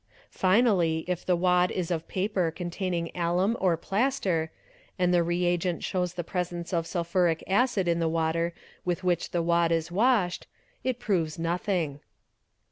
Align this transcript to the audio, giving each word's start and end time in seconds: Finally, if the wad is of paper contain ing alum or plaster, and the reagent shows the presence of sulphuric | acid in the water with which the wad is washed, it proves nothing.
Finally, 0.31 1.05
if 1.07 1.23
the 1.23 1.35
wad 1.35 1.69
is 1.69 1.91
of 1.91 2.07
paper 2.07 2.49
contain 2.49 2.91
ing 2.91 3.11
alum 3.15 3.55
or 3.59 3.77
plaster, 3.77 4.49
and 4.97 5.13
the 5.13 5.21
reagent 5.21 5.83
shows 5.83 6.15
the 6.15 6.23
presence 6.23 6.73
of 6.73 6.87
sulphuric 6.87 7.43
| 7.45 7.47
acid 7.47 7.87
in 7.87 7.99
the 7.99 8.09
water 8.09 8.51
with 8.83 9.03
which 9.03 9.29
the 9.29 9.43
wad 9.43 9.71
is 9.71 9.91
washed, 9.91 10.47
it 10.83 10.97
proves 10.97 11.37
nothing. 11.37 11.99